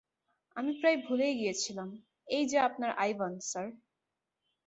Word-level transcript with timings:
আমি 0.55 0.71
প্রায় 0.79 0.97
ভুলেই 1.05 1.33
গিয়েছিলাম, 1.35 1.89
এইযে 2.27 2.57
আপনার 2.59 2.91
আইভান, 2.97 3.33
স্যার! 3.41 3.67